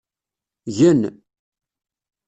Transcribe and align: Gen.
Gen. 0.77 1.03